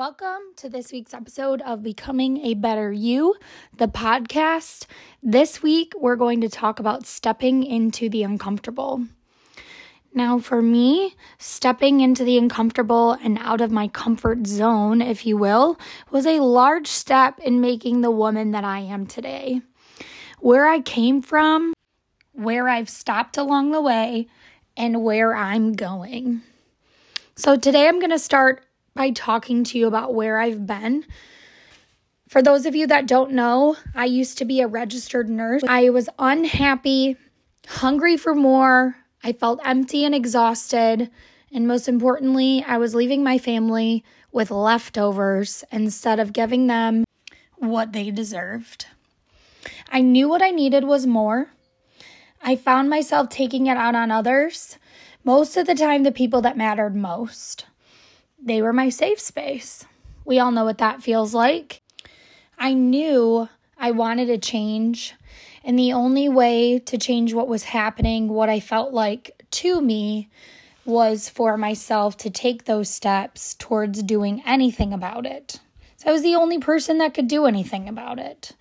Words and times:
Welcome 0.00 0.54
to 0.56 0.70
this 0.70 0.92
week's 0.92 1.12
episode 1.12 1.60
of 1.60 1.82
Becoming 1.82 2.38
a 2.38 2.54
Better 2.54 2.90
You, 2.90 3.34
the 3.76 3.86
podcast. 3.86 4.86
This 5.22 5.62
week, 5.62 5.92
we're 5.94 6.16
going 6.16 6.40
to 6.40 6.48
talk 6.48 6.80
about 6.80 7.04
stepping 7.04 7.64
into 7.64 8.08
the 8.08 8.22
uncomfortable. 8.22 9.04
Now, 10.14 10.38
for 10.38 10.62
me, 10.62 11.16
stepping 11.36 12.00
into 12.00 12.24
the 12.24 12.38
uncomfortable 12.38 13.18
and 13.22 13.36
out 13.42 13.60
of 13.60 13.70
my 13.70 13.88
comfort 13.88 14.46
zone, 14.46 15.02
if 15.02 15.26
you 15.26 15.36
will, 15.36 15.78
was 16.10 16.24
a 16.24 16.40
large 16.40 16.86
step 16.86 17.38
in 17.38 17.60
making 17.60 18.00
the 18.00 18.10
woman 18.10 18.52
that 18.52 18.64
I 18.64 18.78
am 18.78 19.06
today. 19.06 19.60
Where 20.38 20.66
I 20.66 20.80
came 20.80 21.20
from, 21.20 21.74
where 22.32 22.70
I've 22.70 22.88
stopped 22.88 23.36
along 23.36 23.72
the 23.72 23.82
way, 23.82 24.28
and 24.78 25.04
where 25.04 25.34
I'm 25.34 25.74
going. 25.74 26.40
So, 27.36 27.58
today 27.58 27.86
I'm 27.86 27.98
going 27.98 28.08
to 28.08 28.18
start 28.18 28.64
by 29.00 29.08
talking 29.12 29.64
to 29.64 29.78
you 29.78 29.86
about 29.86 30.12
where 30.12 30.38
I've 30.38 30.66
been. 30.66 31.06
For 32.28 32.42
those 32.42 32.66
of 32.66 32.76
you 32.76 32.86
that 32.88 33.06
don't 33.06 33.32
know, 33.32 33.76
I 33.94 34.04
used 34.04 34.36
to 34.36 34.44
be 34.44 34.60
a 34.60 34.66
registered 34.66 35.30
nurse. 35.30 35.62
I 35.66 35.88
was 35.88 36.10
unhappy, 36.18 37.16
hungry 37.66 38.18
for 38.18 38.34
more. 38.34 38.96
I 39.24 39.32
felt 39.32 39.58
empty 39.64 40.04
and 40.04 40.14
exhausted. 40.14 41.10
And 41.50 41.66
most 41.66 41.88
importantly, 41.88 42.62
I 42.68 42.76
was 42.76 42.94
leaving 42.94 43.24
my 43.24 43.38
family 43.38 44.04
with 44.32 44.50
leftovers 44.50 45.64
instead 45.72 46.20
of 46.20 46.34
giving 46.34 46.66
them 46.66 47.04
what 47.56 47.94
they 47.94 48.10
deserved. 48.10 48.84
I 49.90 50.02
knew 50.02 50.28
what 50.28 50.42
I 50.42 50.50
needed 50.50 50.84
was 50.84 51.06
more. 51.06 51.48
I 52.42 52.54
found 52.54 52.90
myself 52.90 53.30
taking 53.30 53.66
it 53.66 53.78
out 53.78 53.94
on 53.94 54.10
others, 54.10 54.76
most 55.24 55.56
of 55.56 55.66
the 55.66 55.74
time, 55.74 56.02
the 56.02 56.12
people 56.12 56.42
that 56.42 56.58
mattered 56.58 56.94
most 56.94 57.64
they 58.42 58.62
were 58.62 58.72
my 58.72 58.88
safe 58.88 59.20
space. 59.20 59.84
We 60.24 60.38
all 60.38 60.50
know 60.50 60.64
what 60.64 60.78
that 60.78 61.02
feels 61.02 61.34
like. 61.34 61.82
I 62.58 62.74
knew 62.74 63.48
I 63.78 63.90
wanted 63.90 64.26
to 64.26 64.38
change, 64.38 65.14
and 65.64 65.78
the 65.78 65.92
only 65.92 66.28
way 66.28 66.78
to 66.78 66.98
change 66.98 67.32
what 67.32 67.48
was 67.48 67.64
happening, 67.64 68.28
what 68.28 68.48
I 68.48 68.60
felt 68.60 68.92
like 68.92 69.44
to 69.52 69.80
me, 69.80 70.28
was 70.84 71.28
for 71.28 71.56
myself 71.56 72.16
to 72.18 72.30
take 72.30 72.64
those 72.64 72.88
steps 72.88 73.54
towards 73.58 74.02
doing 74.02 74.42
anything 74.46 74.92
about 74.92 75.26
it. 75.26 75.60
So 75.96 76.08
I 76.08 76.12
was 76.12 76.22
the 76.22 76.36
only 76.36 76.58
person 76.58 76.98
that 76.98 77.14
could 77.14 77.28
do 77.28 77.46
anything 77.46 77.88
about 77.88 78.18
it. 78.18 78.52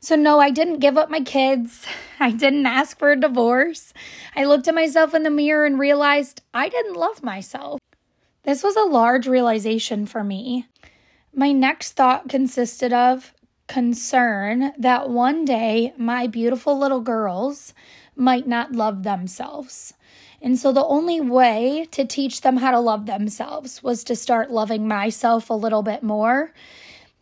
So, 0.00 0.16
no, 0.16 0.40
I 0.40 0.50
didn't 0.50 0.78
give 0.78 0.96
up 0.96 1.10
my 1.10 1.20
kids. 1.20 1.86
I 2.20 2.30
didn't 2.30 2.66
ask 2.66 2.98
for 2.98 3.12
a 3.12 3.20
divorce. 3.20 3.92
I 4.34 4.44
looked 4.44 4.66
at 4.66 4.74
myself 4.74 5.14
in 5.14 5.22
the 5.22 5.30
mirror 5.30 5.66
and 5.66 5.78
realized 5.78 6.40
I 6.54 6.68
didn't 6.70 6.94
love 6.94 7.22
myself. 7.22 7.80
This 8.42 8.62
was 8.62 8.76
a 8.76 8.82
large 8.82 9.26
realization 9.26 10.06
for 10.06 10.24
me. 10.24 10.66
My 11.34 11.52
next 11.52 11.92
thought 11.92 12.28
consisted 12.28 12.92
of 12.92 13.34
concern 13.68 14.72
that 14.78 15.10
one 15.10 15.44
day 15.44 15.92
my 15.96 16.26
beautiful 16.26 16.76
little 16.78 17.00
girls 17.00 17.72
might 18.16 18.46
not 18.48 18.72
love 18.72 19.02
themselves. 19.02 19.94
And 20.42 20.58
so 20.58 20.72
the 20.72 20.84
only 20.84 21.20
way 21.20 21.86
to 21.92 22.04
teach 22.06 22.40
them 22.40 22.56
how 22.56 22.70
to 22.70 22.80
love 22.80 23.06
themselves 23.06 23.82
was 23.82 24.02
to 24.04 24.16
start 24.16 24.50
loving 24.50 24.88
myself 24.88 25.50
a 25.50 25.54
little 25.54 25.82
bit 25.82 26.02
more 26.02 26.52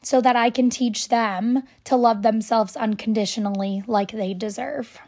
so 0.03 0.21
that 0.21 0.37
I 0.37 0.51
can 0.51 0.71
teach 0.71 1.09
them 1.09 1.65
to 1.85 1.97
love 1.97 2.23
themselves 2.23 2.77
unconditionally 2.77 3.83
like 3.87 4.13
they 4.13 4.35
deserve. 4.35 5.01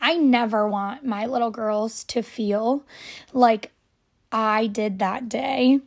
I 0.00 0.16
never 0.16 0.68
want 0.68 1.04
my 1.04 1.26
little 1.26 1.52
girls 1.52 2.02
to 2.04 2.22
feel 2.22 2.84
like 3.32 3.70
I 4.32 4.66
did 4.66 4.98
that 4.98 5.28
day. 5.28 5.80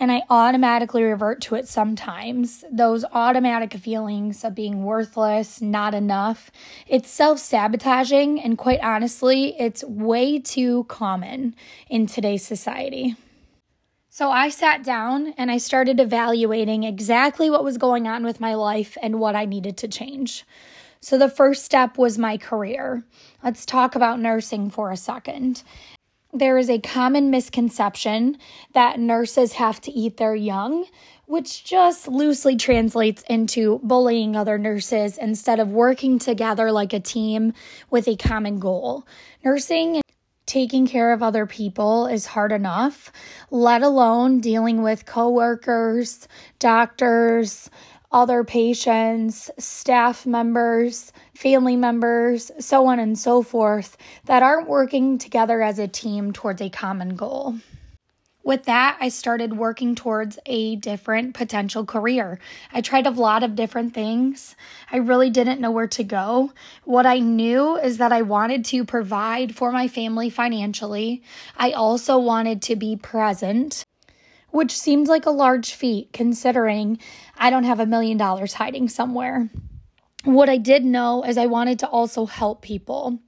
And 0.00 0.10
I 0.10 0.22
automatically 0.30 1.04
revert 1.04 1.42
to 1.42 1.54
it 1.54 1.68
sometimes. 1.68 2.64
Those 2.72 3.04
automatic 3.12 3.74
feelings 3.74 4.42
of 4.42 4.54
being 4.54 4.82
worthless, 4.82 5.60
not 5.60 5.94
enough. 5.94 6.50
It's 6.88 7.08
self 7.08 7.38
sabotaging, 7.38 8.40
and 8.40 8.58
quite 8.58 8.80
honestly, 8.80 9.54
it's 9.60 9.84
way 9.84 10.40
too 10.40 10.84
common 10.88 11.54
in 11.88 12.06
today's 12.06 12.44
society. 12.44 13.14
So 14.08 14.28
I 14.30 14.48
sat 14.48 14.82
down 14.82 15.34
and 15.38 15.50
I 15.50 15.58
started 15.58 16.00
evaluating 16.00 16.82
exactly 16.82 17.48
what 17.48 17.64
was 17.64 17.78
going 17.78 18.08
on 18.08 18.24
with 18.24 18.40
my 18.40 18.54
life 18.54 18.98
and 19.00 19.20
what 19.20 19.36
I 19.36 19.44
needed 19.44 19.76
to 19.78 19.88
change. 19.88 20.44
So 21.00 21.16
the 21.16 21.30
first 21.30 21.64
step 21.64 21.96
was 21.96 22.18
my 22.18 22.36
career. 22.38 23.04
Let's 23.42 23.64
talk 23.64 23.94
about 23.94 24.20
nursing 24.20 24.68
for 24.68 24.90
a 24.90 24.96
second 24.96 25.62
there 26.32 26.56
is 26.56 26.70
a 26.70 26.78
common 26.78 27.30
misconception 27.30 28.38
that 28.72 28.98
nurses 28.98 29.52
have 29.54 29.80
to 29.82 29.92
eat 29.92 30.16
their 30.16 30.34
young, 30.34 30.86
which 31.26 31.62
just 31.62 32.08
loosely 32.08 32.56
translates 32.56 33.22
into 33.28 33.80
bullying 33.82 34.34
other 34.34 34.56
nurses 34.56 35.18
instead 35.18 35.60
of 35.60 35.68
working 35.68 36.18
together 36.18 36.72
like 36.72 36.94
a 36.94 37.00
team 37.00 37.52
with 37.90 38.08
a 38.08 38.16
common 38.16 38.58
goal. 38.58 39.06
Nursing 39.44 39.96
and 39.96 40.04
taking 40.46 40.86
care 40.86 41.12
of 41.12 41.22
other 41.22 41.44
people 41.46 42.06
is 42.06 42.26
hard 42.26 42.50
enough, 42.50 43.12
let 43.50 43.82
alone 43.82 44.40
dealing 44.40 44.82
with 44.82 45.04
coworkers, 45.04 46.26
doctors, 46.58 47.68
other 48.12 48.44
patients, 48.44 49.50
staff 49.58 50.26
members, 50.26 51.12
family 51.34 51.76
members, 51.76 52.50
so 52.58 52.86
on 52.86 52.98
and 52.98 53.18
so 53.18 53.42
forth, 53.42 53.96
that 54.26 54.42
aren't 54.42 54.68
working 54.68 55.18
together 55.18 55.62
as 55.62 55.78
a 55.78 55.88
team 55.88 56.32
towards 56.32 56.60
a 56.60 56.70
common 56.70 57.16
goal. 57.16 57.56
With 58.44 58.64
that, 58.64 58.98
I 59.00 59.08
started 59.08 59.56
working 59.56 59.94
towards 59.94 60.36
a 60.46 60.74
different 60.76 61.34
potential 61.34 61.86
career. 61.86 62.40
I 62.72 62.80
tried 62.80 63.06
a 63.06 63.10
lot 63.10 63.44
of 63.44 63.54
different 63.54 63.94
things. 63.94 64.56
I 64.90 64.96
really 64.96 65.30
didn't 65.30 65.60
know 65.60 65.70
where 65.70 65.86
to 65.88 66.02
go. 66.02 66.52
What 66.82 67.06
I 67.06 67.20
knew 67.20 67.76
is 67.76 67.98
that 67.98 68.12
I 68.12 68.22
wanted 68.22 68.64
to 68.66 68.84
provide 68.84 69.54
for 69.54 69.70
my 69.70 69.86
family 69.86 70.28
financially. 70.28 71.22
I 71.56 71.70
also 71.70 72.18
wanted 72.18 72.62
to 72.62 72.74
be 72.74 72.96
present 72.96 73.84
which 74.52 74.78
seemed 74.78 75.08
like 75.08 75.26
a 75.26 75.30
large 75.30 75.74
feat 75.74 76.12
considering 76.12 76.98
I 77.36 77.50
don't 77.50 77.64
have 77.64 77.80
a 77.80 77.86
million 77.86 78.16
dollars 78.16 78.54
hiding 78.54 78.88
somewhere. 78.88 79.50
What 80.24 80.48
I 80.48 80.56
did 80.56 80.84
know 80.84 81.24
is 81.24 81.36
I 81.36 81.46
wanted 81.46 81.80
to 81.80 81.88
also 81.88 82.26
help 82.26 82.62
people. 82.62 83.18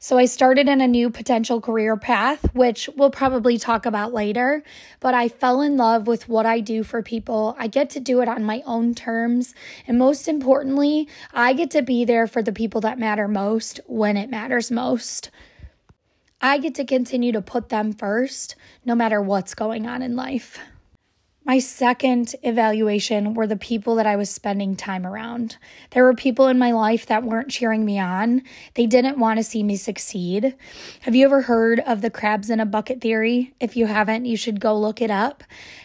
So 0.00 0.16
I 0.16 0.24
started 0.24 0.66
in 0.66 0.80
a 0.80 0.88
new 0.88 1.10
potential 1.10 1.60
career 1.60 1.94
path, 1.98 2.54
which 2.54 2.88
we'll 2.96 3.10
probably 3.10 3.58
talk 3.58 3.84
about 3.84 4.14
later. 4.14 4.62
But 4.98 5.12
I 5.12 5.28
fell 5.28 5.60
in 5.60 5.76
love 5.76 6.06
with 6.06 6.26
what 6.26 6.46
I 6.46 6.60
do 6.60 6.84
for 6.84 7.02
people. 7.02 7.54
I 7.58 7.66
get 7.66 7.90
to 7.90 8.00
do 8.00 8.22
it 8.22 8.28
on 8.28 8.44
my 8.44 8.62
own 8.64 8.94
terms. 8.94 9.54
And 9.86 9.98
most 9.98 10.26
importantly, 10.26 11.06
I 11.34 11.52
get 11.52 11.70
to 11.72 11.82
be 11.82 12.06
there 12.06 12.26
for 12.26 12.40
the 12.40 12.52
people 12.52 12.80
that 12.80 12.98
matter 12.98 13.28
most 13.28 13.80
when 13.86 14.16
it 14.16 14.30
matters 14.30 14.70
most. 14.70 15.30
I 16.40 16.58
get 16.58 16.76
to 16.76 16.84
continue 16.84 17.32
to 17.32 17.42
put 17.42 17.68
them 17.68 17.92
first 17.92 18.54
no 18.84 18.94
matter 18.94 19.20
what's 19.20 19.54
going 19.54 19.86
on 19.86 20.02
in 20.02 20.14
life. 20.14 20.58
My 21.48 21.60
second 21.60 22.34
evaluation 22.42 23.32
were 23.32 23.46
the 23.46 23.56
people 23.56 23.94
that 23.94 24.06
I 24.06 24.16
was 24.16 24.28
spending 24.28 24.76
time 24.76 25.06
around. 25.06 25.56
There 25.92 26.04
were 26.04 26.12
people 26.12 26.46
in 26.48 26.58
my 26.58 26.72
life 26.72 27.06
that 27.06 27.24
weren't 27.24 27.48
cheering 27.48 27.86
me 27.86 27.98
on. 27.98 28.42
They 28.74 28.84
didn't 28.84 29.18
want 29.18 29.38
to 29.38 29.42
see 29.42 29.62
me 29.62 29.76
succeed. 29.76 30.54
Have 31.00 31.14
you 31.14 31.24
ever 31.24 31.40
heard 31.40 31.80
of 31.80 32.02
the 32.02 32.10
crabs 32.10 32.50
in 32.50 32.60
a 32.60 32.66
bucket 32.66 33.00
theory? 33.00 33.54
If 33.60 33.78
you 33.78 33.86
haven't, 33.86 34.26
you 34.26 34.36
should 34.36 34.60
go 34.60 34.78
look 34.78 35.00
it 35.00 35.10
up. 35.10 35.42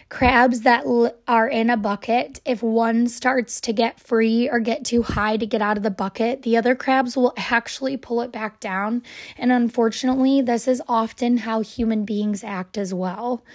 Crabs 0.10 0.62
that 0.64 0.84
are 1.30 1.48
in 1.48 1.70
a 1.70 1.78
bucket, 1.78 2.42
if 2.44 2.62
one 2.62 3.08
starts 3.08 3.62
to 3.62 3.72
get 3.72 4.02
free 4.02 4.50
or 4.50 4.60
get 4.60 4.84
too 4.84 5.02
high 5.02 5.38
to 5.38 5.46
get 5.46 5.62
out 5.62 5.78
of 5.78 5.84
the 5.84 5.90
bucket, 5.90 6.42
the 6.42 6.58
other 6.58 6.76
crabs 6.76 7.16
will 7.16 7.34
actually 7.38 7.96
pull 7.96 8.20
it 8.20 8.34
back 8.34 8.60
down. 8.60 9.02
And 9.38 9.50
unfortunately, 9.50 10.42
this 10.42 10.68
is 10.68 10.82
often 10.90 11.38
how 11.38 11.62
human 11.62 12.04
beings 12.04 12.44
act 12.44 12.78
as 12.78 12.94
well. 12.94 13.46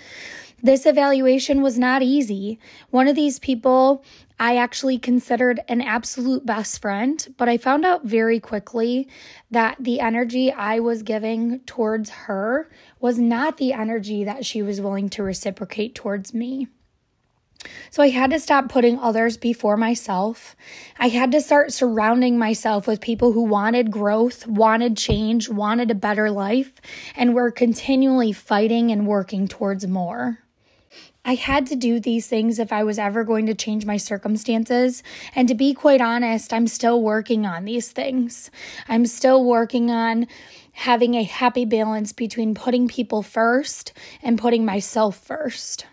This 0.62 0.86
evaluation 0.86 1.62
was 1.62 1.78
not 1.78 2.02
easy. 2.02 2.58
One 2.90 3.06
of 3.06 3.14
these 3.14 3.38
people 3.38 4.04
I 4.40 4.56
actually 4.56 4.98
considered 4.98 5.60
an 5.68 5.80
absolute 5.80 6.46
best 6.46 6.80
friend, 6.80 7.34
but 7.36 7.48
I 7.48 7.58
found 7.58 7.84
out 7.84 8.04
very 8.04 8.40
quickly 8.40 9.08
that 9.50 9.76
the 9.80 10.00
energy 10.00 10.52
I 10.52 10.80
was 10.80 11.02
giving 11.02 11.60
towards 11.60 12.10
her 12.10 12.68
was 13.00 13.18
not 13.18 13.56
the 13.56 13.72
energy 13.72 14.24
that 14.24 14.44
she 14.44 14.62
was 14.62 14.80
willing 14.80 15.08
to 15.10 15.22
reciprocate 15.22 15.94
towards 15.94 16.34
me. 16.34 16.68
So 17.90 18.02
I 18.02 18.10
had 18.10 18.30
to 18.30 18.38
stop 18.38 18.68
putting 18.68 18.98
others 18.98 19.36
before 19.36 19.76
myself. 19.76 20.54
I 20.98 21.08
had 21.08 21.32
to 21.32 21.40
start 21.40 21.72
surrounding 21.72 22.38
myself 22.38 22.86
with 22.86 23.00
people 23.00 23.32
who 23.32 23.42
wanted 23.42 23.90
growth, 23.90 24.46
wanted 24.46 24.96
change, 24.96 25.48
wanted 25.48 25.90
a 25.90 25.96
better 25.96 26.30
life, 26.30 26.80
and 27.16 27.34
were 27.34 27.50
continually 27.50 28.32
fighting 28.32 28.92
and 28.92 29.06
working 29.06 29.48
towards 29.48 29.86
more. 29.86 30.38
I 31.28 31.34
had 31.34 31.66
to 31.66 31.76
do 31.76 32.00
these 32.00 32.26
things 32.26 32.58
if 32.58 32.72
I 32.72 32.84
was 32.84 32.98
ever 32.98 33.22
going 33.22 33.44
to 33.46 33.54
change 33.54 33.84
my 33.84 33.98
circumstances. 33.98 35.02
And 35.34 35.46
to 35.48 35.54
be 35.54 35.74
quite 35.74 36.00
honest, 36.00 36.54
I'm 36.54 36.66
still 36.66 37.02
working 37.02 37.44
on 37.44 37.66
these 37.66 37.92
things. 37.92 38.50
I'm 38.88 39.04
still 39.04 39.44
working 39.44 39.90
on 39.90 40.26
having 40.72 41.12
a 41.16 41.24
happy 41.24 41.66
balance 41.66 42.14
between 42.14 42.54
putting 42.54 42.88
people 42.88 43.22
first 43.22 43.92
and 44.22 44.38
putting 44.38 44.64
myself 44.64 45.18
first. 45.18 45.84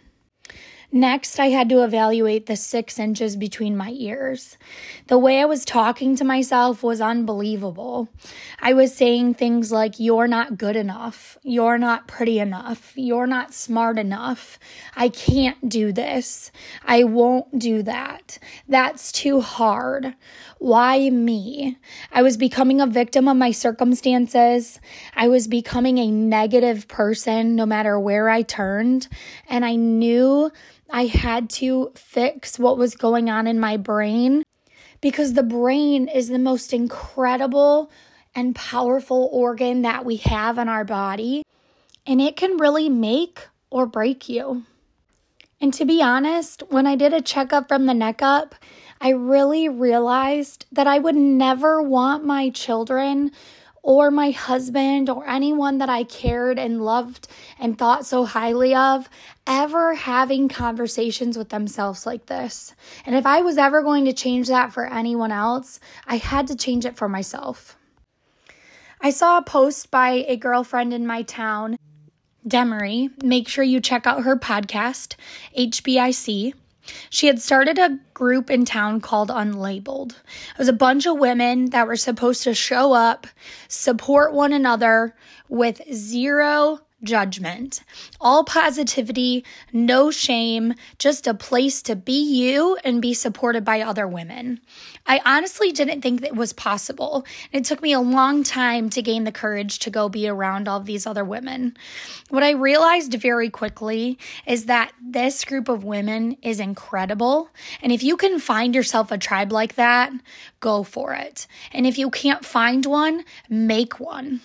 Next, 0.91 1.39
I 1.39 1.47
had 1.47 1.69
to 1.69 1.83
evaluate 1.83 2.45
the 2.45 2.55
six 2.55 2.99
inches 2.99 3.35
between 3.35 3.75
my 3.75 3.89
ears. 3.89 4.57
The 5.07 5.17
way 5.17 5.41
I 5.41 5.45
was 5.45 5.65
talking 5.65 6.15
to 6.15 6.23
myself 6.23 6.83
was 6.83 7.01
unbelievable. 7.01 8.09
I 8.59 8.73
was 8.73 8.95
saying 8.95 9.33
things 9.33 9.71
like, 9.71 9.99
You're 9.99 10.27
not 10.27 10.57
good 10.57 10.75
enough. 10.75 11.37
You're 11.43 11.77
not 11.77 12.07
pretty 12.07 12.39
enough. 12.39 12.93
You're 12.95 13.27
not 13.27 13.53
smart 13.53 13.97
enough. 13.97 14.59
I 14.95 15.09
can't 15.09 15.67
do 15.67 15.91
this. 15.91 16.51
I 16.85 17.03
won't 17.03 17.59
do 17.59 17.83
that. 17.83 18.37
That's 18.67 19.11
too 19.11 19.41
hard. 19.41 20.15
Why 20.65 21.11
me? 21.11 21.77
I 22.11 22.23
was 22.23 22.37
becoming 22.37 22.81
a 22.81 22.87
victim 22.87 23.27
of 23.27 23.37
my 23.37 23.51
circumstances. 23.51 24.79
I 25.15 25.27
was 25.27 25.47
becoming 25.47 25.99
a 25.99 26.09
negative 26.09 26.87
person 26.87 27.55
no 27.55 27.67
matter 27.67 27.99
where 27.99 28.29
I 28.29 28.41
turned. 28.41 29.07
And 29.47 29.63
I 29.63 29.75
knew 29.75 30.51
I 30.89 31.05
had 31.05 31.51
to 31.61 31.91
fix 31.93 32.57
what 32.57 32.79
was 32.79 32.95
going 32.95 33.29
on 33.29 33.45
in 33.45 33.59
my 33.59 33.77
brain 33.77 34.41
because 35.01 35.33
the 35.33 35.43
brain 35.43 36.07
is 36.07 36.29
the 36.29 36.39
most 36.39 36.73
incredible 36.73 37.91
and 38.33 38.55
powerful 38.55 39.29
organ 39.31 39.83
that 39.83 40.03
we 40.03 40.15
have 40.15 40.57
in 40.57 40.67
our 40.67 40.83
body, 40.83 41.43
and 42.07 42.19
it 42.19 42.35
can 42.35 42.57
really 42.57 42.89
make 42.89 43.49
or 43.69 43.85
break 43.85 44.27
you. 44.27 44.63
And 45.61 45.73
to 45.75 45.85
be 45.85 46.01
honest, 46.01 46.63
when 46.69 46.85
I 46.87 46.95
did 46.95 47.13
a 47.13 47.21
checkup 47.21 47.67
from 47.67 47.85
the 47.85 47.93
neck 47.93 48.21
up, 48.21 48.55
I 48.99 49.09
really 49.09 49.69
realized 49.69 50.65
that 50.71 50.87
I 50.87 50.99
would 50.99 51.15
never 51.15 51.81
want 51.81 52.25
my 52.25 52.49
children 52.49 53.31
or 53.85 54.09
my 54.09 54.31
husband 54.31 55.11
or 55.11 55.27
anyone 55.29 55.77
that 55.77 55.89
I 55.89 56.03
cared 56.03 56.57
and 56.57 56.83
loved 56.83 57.27
and 57.59 57.77
thought 57.77 58.03
so 58.05 58.25
highly 58.25 58.73
of 58.73 59.07
ever 59.45 59.93
having 59.93 60.49
conversations 60.49 61.37
with 61.37 61.49
themselves 61.49 62.03
like 62.03 62.25
this. 62.25 62.73
And 63.05 63.15
if 63.15 63.27
I 63.27 63.41
was 63.41 63.59
ever 63.59 63.83
going 63.83 64.05
to 64.05 64.13
change 64.13 64.47
that 64.47 64.73
for 64.73 64.91
anyone 64.91 65.31
else, 65.31 65.79
I 66.07 66.17
had 66.17 66.47
to 66.47 66.55
change 66.55 66.85
it 66.85 66.97
for 66.97 67.07
myself. 67.07 67.77
I 69.01 69.11
saw 69.11 69.37
a 69.37 69.43
post 69.43 69.91
by 69.91 70.25
a 70.27 70.35
girlfriend 70.35 70.91
in 70.91 71.05
my 71.05 71.21
town, 71.21 71.77
Demery. 72.47 73.11
Make 73.23 73.47
sure 73.47 73.63
you 73.63 73.81
check 73.81 74.07
out 74.07 74.23
her 74.23 74.35
podcast, 74.35 75.13
HBIC. 75.55 76.53
She 77.09 77.27
had 77.27 77.41
started 77.41 77.77
a 77.77 77.99
group 78.13 78.49
in 78.49 78.65
town 78.65 79.01
called 79.01 79.29
Unlabeled. 79.29 80.11
It 80.11 80.57
was 80.57 80.67
a 80.67 80.73
bunch 80.73 81.05
of 81.05 81.17
women 81.17 81.71
that 81.71 81.87
were 81.87 81.95
supposed 81.95 82.43
to 82.43 82.53
show 82.53 82.93
up, 82.93 83.27
support 83.67 84.33
one 84.33 84.53
another 84.53 85.15
with 85.49 85.81
zero 85.93 86.81
judgment. 87.05 87.83
All 88.19 88.43
positivity, 88.43 89.45
no 89.71 90.11
shame, 90.11 90.73
just 90.99 91.27
a 91.27 91.33
place 91.33 91.81
to 91.83 91.95
be 91.95 92.21
you 92.21 92.77
and 92.83 93.01
be 93.01 93.13
supported 93.13 93.63
by 93.63 93.81
other 93.81 94.07
women. 94.07 94.59
I 95.07 95.21
honestly 95.23 95.71
didn't 95.71 96.01
think 96.01 96.21
that 96.21 96.35
was 96.35 96.51
possible. 96.51 97.25
It 97.51 97.63
took 97.63 97.81
me 97.81 97.93
a 97.93 97.99
long 97.99 98.43
time 98.43 98.89
to 98.89 99.01
gain 99.01 99.23
the 99.23 99.31
courage 99.31 99.79
to 99.79 99.89
go 99.89 100.09
be 100.09 100.27
around 100.27 100.67
all 100.67 100.79
these 100.79 101.05
other 101.05 101.23
women. 101.23 101.77
What 102.29 102.43
I 102.43 102.51
realized 102.51 103.13
very 103.13 103.49
quickly 103.49 104.17
is 104.47 104.65
that 104.65 104.91
this 105.01 105.45
group 105.45 105.69
of 105.69 105.83
women 105.83 106.37
is 106.41 106.59
incredible. 106.59 107.49
And 107.81 107.91
if 107.91 108.01
you 108.01 108.17
can 108.17 108.39
find 108.39 108.73
yourself 108.73 109.11
a 109.11 109.17
tribe 109.17 109.51
like 109.51 109.75
that, 109.75 110.11
go 110.59 110.83
for 110.83 111.13
it. 111.13 111.45
And 111.71 111.85
if 111.85 111.97
you 111.97 112.09
can't 112.09 112.43
find 112.43 112.85
one, 112.85 113.23
make 113.47 113.99
one. 113.99 114.41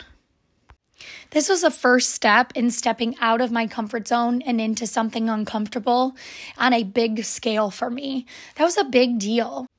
This 1.30 1.48
was 1.48 1.62
a 1.62 1.70
first 1.70 2.10
step 2.10 2.52
in 2.54 2.70
stepping 2.70 3.16
out 3.20 3.40
of 3.40 3.52
my 3.52 3.66
comfort 3.66 4.08
zone 4.08 4.42
and 4.42 4.60
into 4.60 4.86
something 4.86 5.28
uncomfortable 5.28 6.16
on 6.58 6.72
a 6.72 6.82
big 6.82 7.24
scale 7.24 7.70
for 7.70 7.90
me. 7.90 8.26
That 8.56 8.64
was 8.64 8.76
a 8.76 8.84
big 8.84 9.18
deal. 9.18 9.69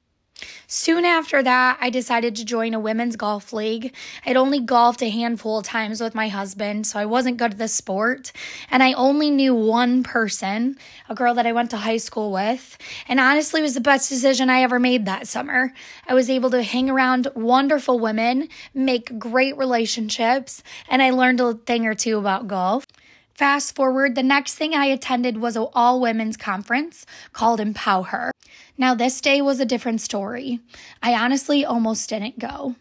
Soon 0.73 1.03
after 1.03 1.43
that, 1.43 1.77
I 1.81 1.89
decided 1.89 2.33
to 2.37 2.45
join 2.45 2.73
a 2.73 2.79
women's 2.79 3.17
golf 3.17 3.51
league. 3.51 3.93
I'd 4.25 4.37
only 4.37 4.61
golfed 4.61 5.01
a 5.01 5.09
handful 5.09 5.57
of 5.57 5.65
times 5.65 5.99
with 5.99 6.15
my 6.15 6.29
husband, 6.29 6.87
so 6.87 6.97
I 6.97 7.05
wasn't 7.05 7.35
good 7.35 7.51
at 7.51 7.57
the 7.57 7.67
sport. 7.67 8.31
And 8.69 8.81
I 8.81 8.93
only 8.93 9.31
knew 9.31 9.53
one 9.53 10.01
person, 10.01 10.77
a 11.09 11.13
girl 11.13 11.33
that 11.33 11.45
I 11.45 11.51
went 11.51 11.71
to 11.71 11.77
high 11.77 11.97
school 11.97 12.31
with. 12.31 12.77
And 13.09 13.19
honestly, 13.19 13.59
it 13.59 13.63
was 13.63 13.73
the 13.73 13.81
best 13.81 14.07
decision 14.07 14.49
I 14.49 14.61
ever 14.61 14.79
made 14.79 15.03
that 15.07 15.27
summer. 15.27 15.73
I 16.07 16.13
was 16.13 16.29
able 16.29 16.51
to 16.51 16.63
hang 16.63 16.89
around 16.89 17.27
wonderful 17.35 17.99
women, 17.99 18.47
make 18.73 19.19
great 19.19 19.57
relationships, 19.57 20.63
and 20.87 21.03
I 21.03 21.09
learned 21.09 21.41
a 21.41 21.55
thing 21.55 21.85
or 21.85 21.95
two 21.95 22.17
about 22.17 22.47
golf. 22.47 22.87
Fast 23.33 23.75
forward, 23.75 24.15
the 24.15 24.23
next 24.23 24.55
thing 24.55 24.75
I 24.75 24.85
attended 24.85 25.37
was 25.37 25.55
an 25.55 25.67
all 25.73 25.99
women's 25.99 26.37
conference 26.37 27.05
called 27.33 27.59
Empower 27.59 28.03
Her. 28.03 28.31
Now, 28.77 28.93
this 28.93 29.21
day 29.21 29.41
was 29.41 29.59
a 29.59 29.65
different 29.65 30.01
story. 30.01 30.59
I 31.01 31.13
honestly 31.13 31.65
almost 31.65 32.09
didn't 32.09 32.39
go. 32.39 32.75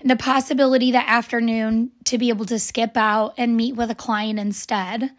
And 0.00 0.10
the 0.10 0.16
possibility 0.16 0.90
that 0.92 1.08
afternoon 1.08 1.90
to 2.04 2.18
be 2.18 2.28
able 2.28 2.46
to 2.46 2.58
skip 2.58 2.96
out 2.96 3.34
and 3.36 3.56
meet 3.56 3.76
with 3.76 3.90
a 3.90 3.94
client 3.94 4.38
instead, 4.38 5.10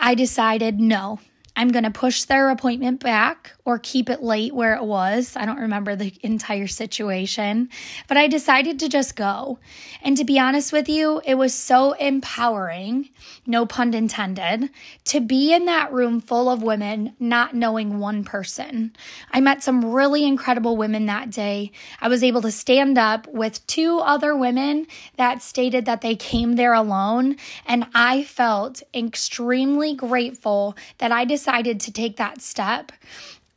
I 0.00 0.14
decided 0.14 0.80
no, 0.80 1.20
I'm 1.56 1.68
going 1.68 1.84
to 1.84 1.90
push 1.90 2.24
their 2.24 2.50
appointment 2.50 2.98
back 2.98 3.52
or 3.64 3.78
keep 3.78 4.10
it 4.10 4.22
late 4.22 4.52
where 4.52 4.74
it 4.74 4.82
was. 4.82 5.36
I 5.36 5.46
don't 5.46 5.60
remember 5.60 5.94
the 5.94 6.12
entire 6.22 6.66
situation, 6.66 7.68
but 8.08 8.16
I 8.16 8.26
decided 8.26 8.80
to 8.80 8.88
just 8.88 9.14
go. 9.14 9.60
And 10.02 10.16
to 10.16 10.24
be 10.24 10.38
honest 10.38 10.72
with 10.72 10.88
you, 10.88 11.22
it 11.24 11.36
was 11.36 11.54
so 11.54 11.92
empowering, 11.92 13.10
no 13.46 13.66
pun 13.66 13.94
intended, 13.94 14.68
to 15.04 15.20
be 15.20 15.54
in 15.54 15.66
that 15.66 15.92
room 15.92 16.20
full 16.20 16.50
of 16.50 16.62
women 16.62 17.14
not 17.20 17.54
knowing 17.54 18.00
one 18.00 18.24
person. 18.24 18.92
I 19.30 19.40
met 19.40 19.62
some 19.62 19.92
really 19.92 20.26
incredible 20.26 20.76
women 20.76 21.06
that 21.06 21.30
day. 21.30 21.70
I 22.00 22.08
was 22.08 22.24
able 22.24 22.42
to 22.42 22.50
stand 22.50 22.98
up 22.98 23.28
with 23.28 23.64
two 23.68 23.98
other 24.00 24.36
women 24.36 24.88
that 25.18 25.40
stated 25.40 25.84
that 25.84 26.00
they 26.00 26.16
came 26.16 26.56
there 26.56 26.72
alone, 26.72 27.36
and 27.64 27.86
I 27.94 28.24
felt 28.24 28.82
extremely 28.92 29.94
grateful 29.94 30.76
that 30.98 31.12
I 31.12 31.24
decided 31.24 31.43
decided 31.44 31.78
to 31.78 31.92
take 31.92 32.16
that 32.16 32.40
step, 32.40 32.90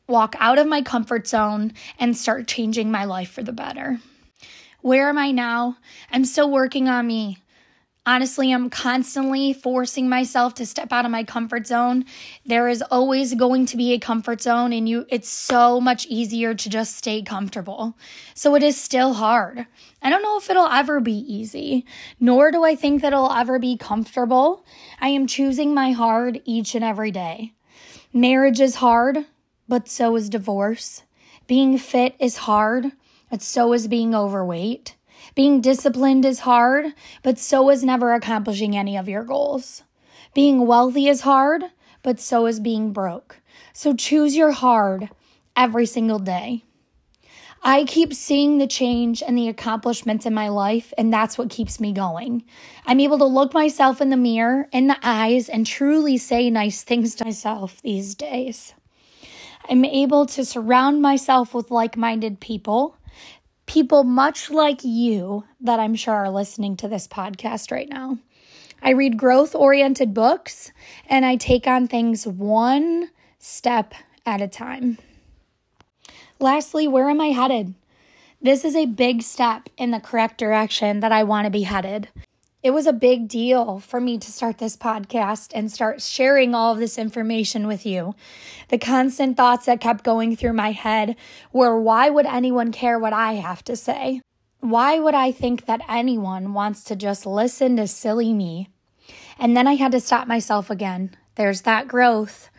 walk 0.10 0.36
out 0.40 0.60
of 0.60 0.68
my 0.68 0.82
comfort 0.82 1.26
zone, 1.26 1.72
and 1.98 2.18
start 2.18 2.46
changing 2.46 2.92
my 2.92 3.06
life 3.06 3.32
for 3.32 3.44
the 3.44 3.54
better. 3.54 3.98
Where 4.82 5.08
am 5.08 5.18
I 5.18 5.32
now? 5.32 5.78
I'm 6.12 6.26
still 6.26 6.52
working 6.52 6.90
on 6.90 7.08
me. 7.08 7.38
Honestly, 8.06 8.52
I'm 8.52 8.70
constantly 8.70 9.54
forcing 9.54 10.10
myself 10.10 10.54
to 10.56 10.66
step 10.66 10.92
out 10.92 11.06
of 11.06 11.12
my 11.12 11.24
comfort 11.24 11.66
zone. 11.66 12.04
There 12.46 12.68
is 12.68 12.82
always 12.82 13.36
going 13.36 13.66
to 13.68 13.78
be 13.78 13.94
a 13.94 14.00
comfort 14.00 14.42
zone 14.42 14.74
and 14.74 14.88
you 14.88 15.06
it's 15.10 15.30
so 15.30 15.80
much 15.80 16.06
easier 16.08 16.54
to 16.54 16.70
just 16.70 16.98
stay 16.98 17.22
comfortable. 17.22 17.98
So 18.34 18.56
it 18.56 18.64
is 18.64 18.80
still 18.80 19.14
hard. 19.14 19.66
I 20.02 20.10
don't 20.10 20.24
know 20.24 20.38
if 20.38 20.50
it'll 20.50 20.68
ever 20.68 21.00
be 21.00 21.20
easy, 21.34 21.86
nor 22.20 22.52
do 22.52 22.66
I 22.66 22.76
think 22.76 23.02
that 23.02 23.14
it'll 23.14 23.32
ever 23.32 23.60
be 23.60 23.78
comfortable. 23.78 24.66
I 25.00 25.08
am 25.10 25.26
choosing 25.26 25.74
my 25.74 25.92
hard 25.92 26.42
each 26.44 26.76
and 26.76 26.84
every 26.84 27.12
day. 27.12 27.54
Marriage 28.14 28.62
is 28.62 28.76
hard, 28.76 29.26
but 29.68 29.90
so 29.90 30.16
is 30.16 30.30
divorce. 30.30 31.04
Being 31.46 31.78
fit 31.78 32.16
is 32.20 32.38
hard, 32.38 32.94
but 33.30 33.42
so 33.42 33.74
is 33.74 33.88
being 33.88 34.16
overweight. 34.16 34.96
Being 35.36 35.60
disciplined 35.60 36.24
is 36.24 36.40
hard, 36.40 36.94
but 37.22 37.38
so 37.38 37.70
is 37.70 37.84
never 37.84 38.14
accomplishing 38.14 38.78
any 38.78 38.98
of 38.98 39.10
your 39.10 39.24
goals. 39.24 39.84
Being 40.34 40.66
wealthy 40.66 41.08
is 41.08 41.22
hard, 41.22 41.66
but 42.02 42.20
so 42.20 42.46
is 42.46 42.62
being 42.62 42.94
broke. 42.94 43.42
So 43.74 43.94
choose 43.94 44.38
your 44.38 44.52
hard 44.52 45.10
every 45.56 45.86
single 45.86 46.20
day. 46.20 46.64
I 47.64 47.84
keep 47.86 48.14
seeing 48.14 48.58
the 48.58 48.68
change 48.68 49.22
and 49.22 49.38
the 49.38 49.50
accomplishments 49.50 50.26
in 50.26 50.34
my 50.34 50.50
life, 50.50 50.94
and 50.98 51.12
that's 51.12 51.38
what 51.38 51.50
keeps 51.50 51.80
me 51.80 51.92
going. 51.92 52.44
I'm 52.86 53.00
able 53.00 53.18
to 53.18 53.26
look 53.26 53.54
myself 53.54 54.00
in 54.00 54.10
the 54.10 54.18
mirror, 54.18 54.68
in 54.72 54.88
the 54.88 54.98
eyes, 55.04 55.50
and 55.50 55.66
truly 55.66 56.18
say 56.18 56.50
nice 56.50 56.84
things 56.84 57.16
to 57.16 57.26
myself 57.26 57.82
these 57.82 58.16
days. 58.16 58.74
I'm 59.70 59.84
able 59.84 60.26
to 60.28 60.46
surround 60.46 61.02
myself 61.02 61.54
with 61.54 61.72
like 61.72 61.98
minded 61.98 62.40
people, 62.40 62.96
people 63.66 64.04
much 64.04 64.50
like 64.50 64.84
you 64.84 65.44
that 65.60 65.80
I'm 65.80 65.96
sure 65.96 66.14
are 66.14 66.30
listening 66.30 66.78
to 66.78 66.88
this 66.88 67.08
podcast 67.08 67.72
right 67.72 67.90
now. 67.90 68.18
I 68.82 68.92
read 68.92 69.18
growth 69.18 69.56
oriented 69.56 70.14
books 70.14 70.72
and 71.08 71.26
I 71.26 71.36
take 71.36 71.68
on 71.68 71.88
things 71.88 72.26
one 72.26 73.10
step 73.40 73.94
at 74.26 74.42
a 74.42 74.48
time. 74.48 75.00
Lastly, 76.40 76.88
where 76.88 77.10
am 77.10 77.20
I 77.20 77.28
headed? 77.28 77.74
This 78.40 78.64
is 78.64 78.76
a 78.76 78.86
big 78.86 79.24
step 79.24 79.70
in 79.76 79.90
the 79.90 80.00
correct 80.00 80.38
direction 80.38 81.00
that 81.00 81.12
I 81.12 81.24
want 81.24 81.46
to 81.46 81.52
be 81.52 81.64
headed. 81.64 82.10
It 82.62 82.72
was 82.72 82.86
a 82.86 82.94
big 82.94 83.28
deal 83.28 83.80
for 83.80 84.00
me 84.00 84.20
to 84.20 84.32
start 84.32 84.60
this 84.60 84.78
podcast 84.78 85.52
and 85.56 85.72
start 85.72 86.02
sharing 86.02 86.54
all 86.54 86.74
of 86.74 86.80
this 86.80 87.00
information 87.00 87.66
with 87.66 87.88
you. 87.88 88.14
The 88.70 88.78
constant 88.78 89.36
thoughts 89.36 89.66
that 89.66 89.82
kept 89.82 90.04
going 90.04 90.36
through 90.36 90.54
my 90.54 90.74
head 90.74 91.16
were 91.52 91.80
why 91.80 92.10
would 92.10 92.28
anyone 92.28 92.72
care 92.72 93.00
what 93.00 93.14
I 93.14 93.34
have 93.34 93.64
to 93.64 93.76
say? 93.76 94.22
Why 94.60 95.00
would 95.00 95.16
I 95.16 95.32
think 95.32 95.66
that 95.66 95.82
anyone 95.90 96.54
wants 96.54 96.84
to 96.86 96.96
just 96.96 97.26
listen 97.26 97.78
to 97.78 97.88
silly 97.88 98.34
me? 98.34 98.70
And 99.40 99.58
then 99.58 99.68
I 99.68 99.74
had 99.74 99.92
to 99.94 100.00
stop 100.00 100.28
myself 100.28 100.70
again. 100.70 101.16
There's 101.36 101.62
that 101.62 101.88
growth. 101.88 102.50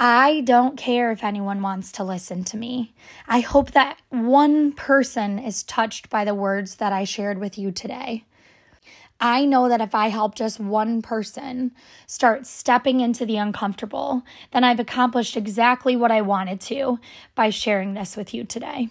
I 0.00 0.42
don't 0.42 0.76
care 0.76 1.10
if 1.10 1.24
anyone 1.24 1.60
wants 1.60 1.90
to 1.92 2.04
listen 2.04 2.44
to 2.44 2.56
me. 2.56 2.94
I 3.26 3.40
hope 3.40 3.72
that 3.72 3.98
one 4.10 4.72
person 4.72 5.40
is 5.40 5.64
touched 5.64 6.08
by 6.08 6.24
the 6.24 6.36
words 6.36 6.76
that 6.76 6.92
I 6.92 7.02
shared 7.02 7.38
with 7.38 7.58
you 7.58 7.72
today. 7.72 8.24
I 9.20 9.44
know 9.44 9.68
that 9.68 9.80
if 9.80 9.96
I 9.96 10.08
help 10.08 10.36
just 10.36 10.60
one 10.60 11.02
person 11.02 11.72
start 12.06 12.46
stepping 12.46 13.00
into 13.00 13.26
the 13.26 13.38
uncomfortable, 13.38 14.22
then 14.52 14.62
I've 14.62 14.78
accomplished 14.78 15.36
exactly 15.36 15.96
what 15.96 16.12
I 16.12 16.20
wanted 16.20 16.60
to 16.62 17.00
by 17.34 17.50
sharing 17.50 17.94
this 17.94 18.16
with 18.16 18.32
you 18.32 18.44
today. 18.44 18.90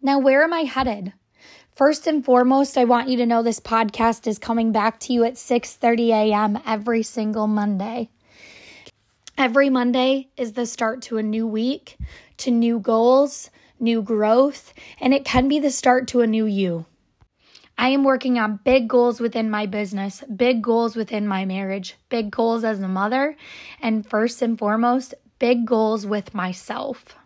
Now, 0.00 0.20
where 0.20 0.44
am 0.44 0.52
I 0.52 0.60
headed? 0.60 1.12
First 1.74 2.06
and 2.06 2.24
foremost, 2.24 2.78
I 2.78 2.84
want 2.84 3.08
you 3.08 3.16
to 3.16 3.26
know 3.26 3.42
this 3.42 3.58
podcast 3.58 4.28
is 4.28 4.38
coming 4.38 4.70
back 4.70 5.00
to 5.00 5.12
you 5.12 5.24
at 5.24 5.34
6:30 5.34 6.10
a.m. 6.10 6.60
every 6.64 7.02
single 7.02 7.48
Monday. 7.48 8.10
Every 9.36 9.68
Monday 9.68 10.28
is 10.36 10.52
the 10.52 10.64
start 10.64 11.02
to 11.02 11.18
a 11.18 11.22
new 11.22 11.44
week, 11.44 11.98
to 12.36 12.52
new 12.52 12.78
goals, 12.78 13.50
new 13.80 14.00
growth, 14.00 14.72
and 15.00 15.12
it 15.12 15.24
can 15.24 15.48
be 15.48 15.58
the 15.58 15.72
start 15.72 16.06
to 16.08 16.20
a 16.20 16.26
new 16.26 16.46
you. 16.46 16.86
I 17.76 17.88
am 17.88 18.04
working 18.04 18.38
on 18.38 18.60
big 18.62 18.86
goals 18.86 19.18
within 19.18 19.50
my 19.50 19.66
business, 19.66 20.22
big 20.36 20.62
goals 20.62 20.94
within 20.94 21.26
my 21.26 21.44
marriage, 21.44 21.96
big 22.10 22.30
goals 22.30 22.62
as 22.62 22.78
a 22.80 22.86
mother, 22.86 23.36
and 23.80 24.08
first 24.08 24.40
and 24.40 24.56
foremost, 24.56 25.14
big 25.40 25.66
goals 25.66 26.06
with 26.06 26.32
myself. 26.32 27.16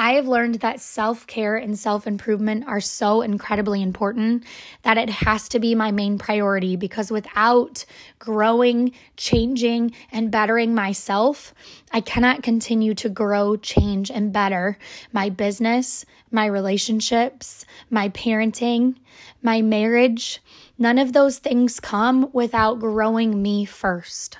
I 0.00 0.12
have 0.12 0.28
learned 0.28 0.56
that 0.60 0.80
self 0.80 1.26
care 1.26 1.56
and 1.56 1.76
self 1.76 2.06
improvement 2.06 2.68
are 2.68 2.80
so 2.80 3.20
incredibly 3.20 3.82
important 3.82 4.44
that 4.82 4.96
it 4.96 5.10
has 5.10 5.48
to 5.48 5.58
be 5.58 5.74
my 5.74 5.90
main 5.90 6.18
priority 6.18 6.76
because 6.76 7.10
without 7.10 7.84
growing, 8.20 8.92
changing, 9.16 9.92
and 10.12 10.30
bettering 10.30 10.72
myself, 10.72 11.52
I 11.90 12.00
cannot 12.00 12.44
continue 12.44 12.94
to 12.94 13.08
grow, 13.08 13.56
change, 13.56 14.08
and 14.08 14.32
better 14.32 14.78
my 15.12 15.30
business, 15.30 16.04
my 16.30 16.46
relationships, 16.46 17.66
my 17.90 18.08
parenting, 18.10 18.94
my 19.42 19.62
marriage. 19.62 20.40
None 20.78 20.98
of 20.98 21.12
those 21.12 21.38
things 21.38 21.80
come 21.80 22.30
without 22.32 22.78
growing 22.78 23.42
me 23.42 23.64
first. 23.64 24.38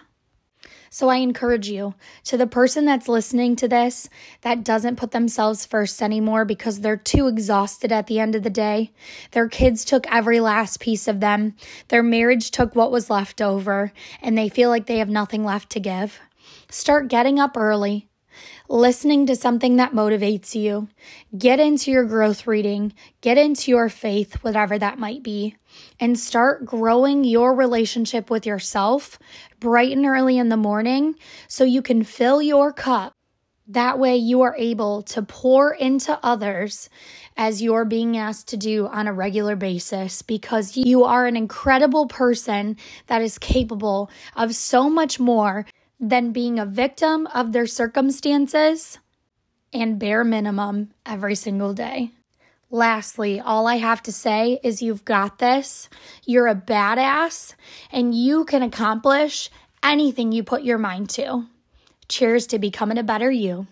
So 0.90 1.08
I 1.08 1.16
encourage 1.16 1.68
you 1.68 1.94
to 2.24 2.36
the 2.36 2.46
person 2.46 2.84
that's 2.84 3.08
listening 3.08 3.56
to 3.56 3.68
this 3.68 4.08
that 4.42 4.64
doesn't 4.64 4.96
put 4.96 5.10
themselves 5.10 5.66
first 5.66 6.02
anymore 6.02 6.44
because 6.44 6.80
they're 6.80 6.96
too 6.96 7.28
exhausted 7.28 7.92
at 7.92 8.06
the 8.06 8.20
end 8.20 8.34
of 8.34 8.42
the 8.42 8.50
day. 8.50 8.92
Their 9.32 9.48
kids 9.48 9.84
took 9.84 10.06
every 10.10 10.40
last 10.40 10.80
piece 10.80 11.08
of 11.08 11.20
them, 11.20 11.54
their 11.88 12.02
marriage 12.02 12.50
took 12.50 12.74
what 12.74 12.92
was 12.92 13.10
left 13.10 13.40
over, 13.40 13.92
and 14.22 14.36
they 14.36 14.48
feel 14.48 14.70
like 14.70 14.86
they 14.86 14.98
have 14.98 15.08
nothing 15.08 15.44
left 15.44 15.70
to 15.70 15.80
give. 15.80 16.18
Start 16.70 17.08
getting 17.08 17.38
up 17.38 17.56
early 17.56 18.08
listening 18.68 19.26
to 19.26 19.34
something 19.34 19.76
that 19.76 19.92
motivates 19.92 20.54
you. 20.54 20.88
Get 21.36 21.58
into 21.58 21.90
your 21.90 22.04
growth 22.04 22.46
reading, 22.46 22.92
get 23.20 23.38
into 23.38 23.70
your 23.70 23.88
faith, 23.88 24.34
whatever 24.44 24.78
that 24.78 24.98
might 24.98 25.22
be, 25.22 25.56
and 25.98 26.18
start 26.18 26.66
growing 26.66 27.24
your 27.24 27.54
relationship 27.54 28.30
with 28.30 28.46
yourself 28.46 29.18
bright 29.58 29.92
and 29.92 30.06
early 30.06 30.38
in 30.38 30.50
the 30.50 30.56
morning 30.56 31.14
so 31.48 31.64
you 31.64 31.82
can 31.82 32.02
fill 32.02 32.42
your 32.42 32.72
cup. 32.72 33.12
That 33.70 33.98
way, 33.98 34.16
you 34.16 34.40
are 34.42 34.56
able 34.56 35.02
to 35.02 35.20
pour 35.20 35.74
into 35.74 36.18
others 36.22 36.88
as 37.36 37.60
you're 37.60 37.84
being 37.84 38.16
asked 38.16 38.48
to 38.48 38.56
do 38.56 38.86
on 38.86 39.06
a 39.06 39.12
regular 39.12 39.56
basis 39.56 40.22
because 40.22 40.74
you 40.74 41.04
are 41.04 41.26
an 41.26 41.36
incredible 41.36 42.06
person 42.06 42.78
that 43.08 43.20
is 43.20 43.38
capable 43.38 44.10
of 44.36 44.54
so 44.54 44.88
much 44.88 45.20
more 45.20 45.66
than 46.00 46.32
being 46.32 46.58
a 46.58 46.66
victim 46.66 47.26
of 47.28 47.52
their 47.52 47.66
circumstances 47.66 48.98
and 49.72 49.98
bare 49.98 50.24
minimum 50.24 50.90
every 51.04 51.34
single 51.34 51.74
day. 51.74 52.10
Lastly, 52.70 53.40
all 53.40 53.66
I 53.66 53.76
have 53.76 54.02
to 54.04 54.12
say 54.12 54.60
is 54.62 54.82
you've 54.82 55.04
got 55.04 55.38
this. 55.38 55.88
You're 56.26 56.48
a 56.48 56.54
badass 56.54 57.54
and 57.90 58.14
you 58.14 58.44
can 58.44 58.62
accomplish 58.62 59.50
anything 59.82 60.32
you 60.32 60.42
put 60.42 60.64
your 60.64 60.78
mind 60.78 61.08
to. 61.10 61.46
Cheers 62.08 62.46
to 62.48 62.58
becoming 62.58 62.98
a 62.98 63.02
better 63.02 63.30
you. 63.30 63.66